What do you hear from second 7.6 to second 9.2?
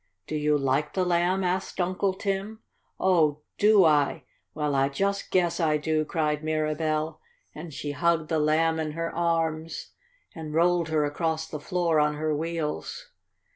she hugged the Lamb in her